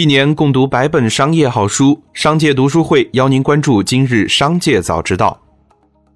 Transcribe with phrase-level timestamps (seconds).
[0.00, 5.38] 一年共读百本商业好书，商界读书会邀您关注今日商界早知道。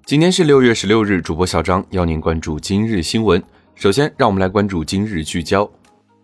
[0.07, 3.39] 今天是六月十六日，主播小张邀您关注今日新闻。
[3.75, 5.69] 首先，让我们来关注今日聚焦。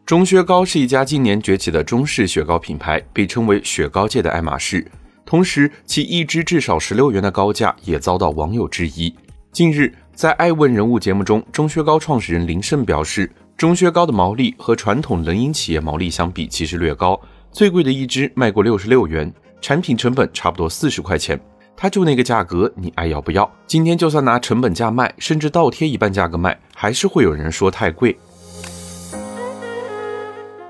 [0.07, 4.83] 钟薛高是一家今年崛起的中式雪糕品牌，被称为雪糕界的爱马仕。
[5.23, 9.13] 同时，其一支至少十六元的高价也遭到网友质疑。
[9.51, 17.21] 近日，在《爱问人物》节目中，钟薛高创始人林胜表示，钟薛高的毛利和传统冷饮企业毛利相比，其实略高。
[17.51, 21.37] 最贵的一支卖过六十六元，产品成本差不多四十块钱，
[21.75, 23.49] 它就那个价格，你爱要不要？
[23.67, 28.17] 今天就算拿成本价卖，甚至倒贴一半价格卖，还是会有人说太贵。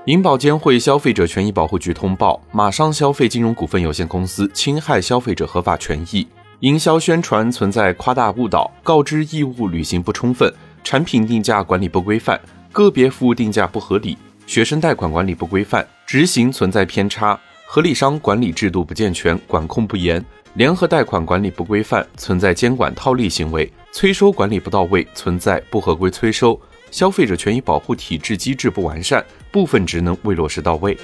[0.06, 6.26] 银保监会消费者权益保护局通报，马上消费金融股份有限公司侵害消费者合法权益，
[6.60, 10.52] 营销宣传存在夸大误导，告知义务履行不充分，
[10.82, 12.40] 产品定价管理不规范，
[12.72, 14.18] 个别服务定价不合理。
[14.44, 20.20] 学生贷款管理不规范，执行存在偏差；合理商管理制度不健全，管控不严；
[20.54, 26.58] 联合贷款管理不规范，存在监管套利行为；催收管理不到位，存在不合规催收；
[26.90, 30.98] 消费者权益保护体制机制不完善，部分职能未落实到位。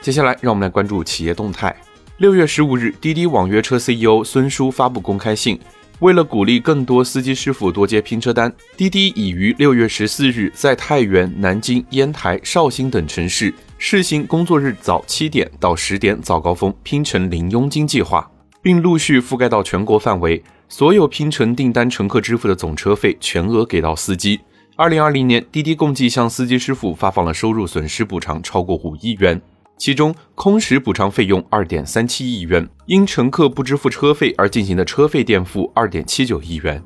[0.00, 1.74] 接下来，让我们来关注企业动态。
[2.16, 5.58] 六月十五日，滴滴网约车 CEO 孙书发布公开信。
[6.00, 18.30] 为了鼓励更多司机师傅多接拼车单，滴滴已于六月十四日在太原、南京、烟台、绍兴等城市试行工作日早七点到十点早高峰拼乘零佣金计划，
[18.62, 20.42] 并陆续覆盖到全国范围。
[20.70, 24.40] 所有拼乘订单乘客支付的总车费全额给到司机。
[24.76, 29.38] 二零二零年，滴滴共计向司机师傅发放了收入损失补偿超过五亿元。
[29.80, 36.84] 其中，空时补偿费用二点三七亿元，因乘客不支付车费而进行的车费垫付二点七九亿元。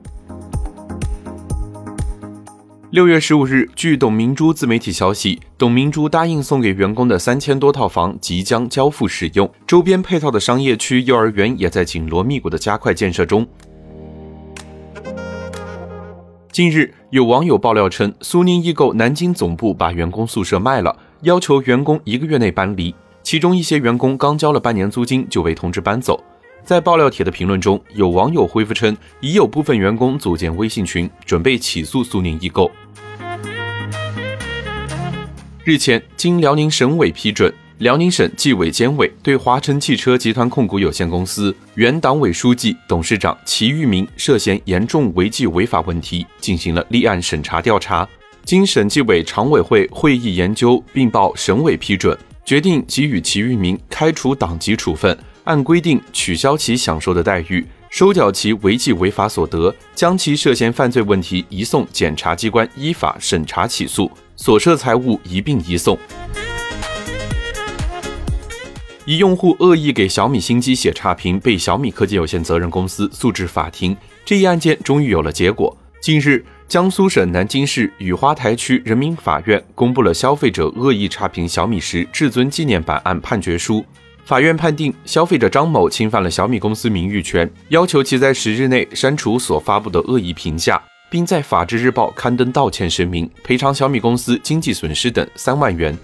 [2.90, 13.44] 六月十五日，据董明珠自媒体消息，董明珠答应送给员工的三千多套房即将交付使用，周边配套的商业区、幼儿园也在紧锣密鼓的加快建设中。
[16.52, 20.96] 近日，有网友爆料称，苏宁易购南京总部把员工宿舍卖了。
[21.24, 26.22] 要求员工一个月内搬离，其中一些员工刚交了半年租金就被通知搬走。
[26.62, 32.70] 在爆料帖的评论中，有网友回复称，已有部分员工组建微信群，准备起诉苏宁易购。
[35.64, 48.06] 日前，经辽宁省委批准，辽宁省纪委监委对华晨汽车集团控股有限公司原党委书记、董事长齐玉明涉嫌严重违纪违法问题进行了立案审查调查。
[48.44, 65.98] 经省纪委常委会会议研究，并报省委批准，决定给予齐玉明开除党籍处分，按规定取消其享受的待遇，收缴其违纪违法所得，将其涉嫌犯罪问题移送检察机关依法审查起诉，所涉财物一并移送。
[69.06, 75.74] 一用户恶意给小米新机写差评，被小米科技有限责任公司诉至法庭，这一案件终于有了结果。
[76.04, 76.44] 近日。
[76.68, 83.82] 江苏省南京市雨花台区人民法院公布了消费者恶意差评小米十至尊纪念版案判决书。
[84.26, 90.78] 法院判定消费者张某侵犯了小米公司名誉权，要求其在十日内删除所发布的恶意评价，
[91.08, 95.96] 并在法制日报刊登道歉声明，赔偿小米公司经济损失等三万元。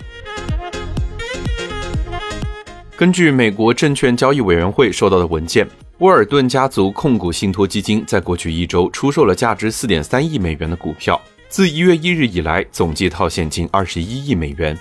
[2.96, 5.68] 根据美国证券交易委员会收到的文件。
[6.00, 14.74] 沃尔顿家族控股信托基金在过去一周出售了价值四点三亿美元的股票，自一月一日以来，总计套现近二十一亿美元。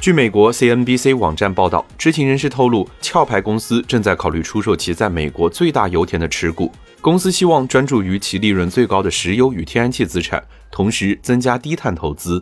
[0.00, 10.40] 据美国 CNBC 网站报道，知情人士透露，壳牌公司正在考虑出售其在美国最大油田的持股，公司希望专注于其利润最高的石油与天然气资产，
[10.70, 12.40] 同时增加低碳投资。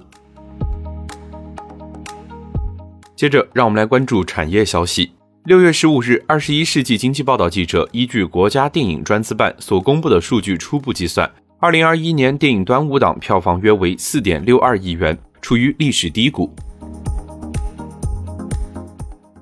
[3.17, 5.13] 接着，让我们来关注产业消息。
[5.47, 16.51] 六月十五日，二十一世纪经济报道记者依据国家电影专资办所公布的数据初步计算，二零二一年电影端午档票房约为四点六二亿元，处于历史低谷。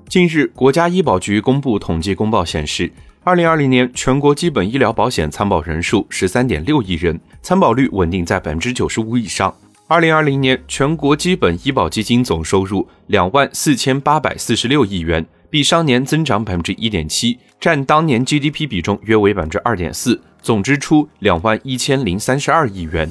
[0.09, 2.91] 近日，国家医保局公布统计公报显示，
[3.23, 9.55] 二零二零年全国基本医疗保险参保人数十三点六亿人，参保率稳定在百分之九十五以上。
[9.93, 15.23] 二零二零年全国基本医保基金总收入两万四千八百四十六亿元。
[15.51, 23.07] 比上年增长百分之一点七，占当年 GDP 比重约为百分之二点四，总支出两万一千零三十二亿元。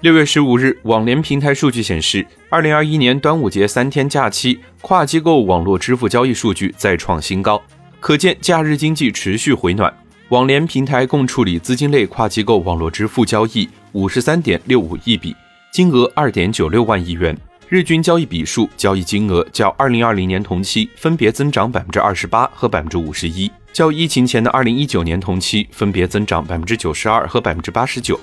[0.00, 7.60] 六月十五日，网联平台数据显示，二零二一年端午节三天假期，跨机构网络支付交易数据再创新高，
[8.00, 9.94] 可见假日经济持续回暖。
[10.30, 15.34] 网联平台共处理资金类跨机构网络支付交易五十三点六五亿笔，
[15.72, 17.34] 金额二点九六万亿元，
[17.70, 28.20] 日均交易笔数、交易金额较二零二零年同期分别增长百分之二十八和百分之五十一，较疫情前的二零一九年同期分别增长百分之九十二和百分之八十九。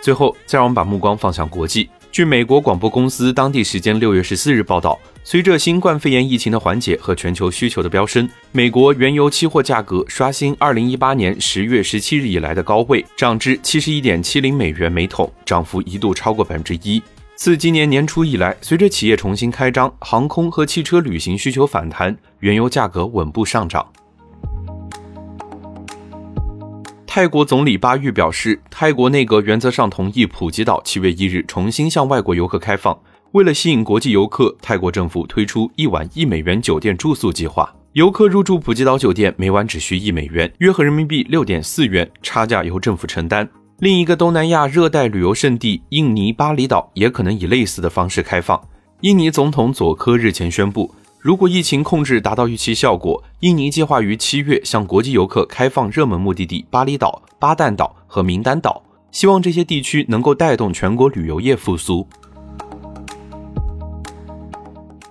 [0.00, 1.90] 最后，再让我们把目光放向国际。
[2.12, 17.00] 据美国广播公司当地时间六月十四日报道，随着新冠肺炎疫情的缓解和全球需求的飙升，美国原油期货价格刷新二零一八年十月十七日以来的高位，涨至七十一点七零美元每桶，涨幅一度超过百分之一。
[17.36, 23.86] 自今年年初以来，随着企业重新开张，航空和汽车旅行需求反弹，原油价格稳步上涨。
[27.12, 32.96] 泰国总理巴育表示，泰国内阁原则上同意普吉岛七月一日重新向外国游客开放。
[33.32, 37.68] 为了吸引国际游客，泰国政府推出一晚一美元酒店住宿计划。
[37.94, 43.48] 游客入住普吉岛酒店每晚只需一美元，约合人民币六点四元，差价由政府承担。
[43.80, 48.62] 另一个东南亚热带旅游胜地印尼巴厘岛也可能以类似的方式开放。
[49.00, 50.94] 印尼总统佐科日前宣布。
[51.22, 58.82] 如果疫情控制达到预期效果，印尼计划于七月向国际游客开放热门目的地巴厘岛、巴旦岛和名丹岛，
[59.12, 62.06] 希望这些地区能够带动全国旅游业复苏。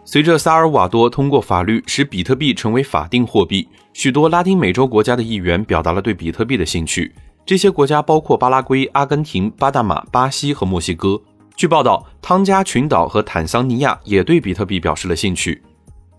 [0.04, 7.14] 随着萨尔瓦多通过法律使比特币成为法定货币，许多拉丁美洲国家的议员表达了对比特币的兴趣。
[7.46, 11.22] 这些国家包括巴拉圭、阿根廷、巴拿马、巴西和墨西哥。
[11.56, 15.62] 据报道，汤加群岛和坦桑尼亚也对比特币表示了兴趣。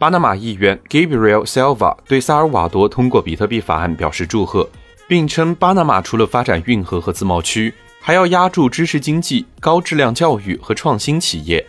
[0.01, 4.67] 巴拿马议员 Gabriel Silva 对萨尔瓦多通过比特币法案表示祝贺，
[5.07, 11.63] 并称巴拿马除了发展运河和自贸区，还要压住知识经济、高质量教育和创新企业。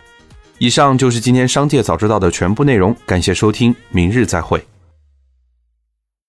[0.59, 4.63] 以上就是今天商界早知道的全部内容，感谢收听，明日再会。